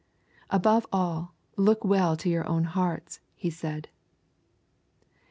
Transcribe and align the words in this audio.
'Above 0.49 0.87
all, 0.91 1.35
look 1.57 1.85
well 1.85 2.17
to 2.17 2.27
your 2.27 2.47
own 2.49 2.63
hearts,' 2.63 3.19
he 3.35 3.51
said. 3.51 3.87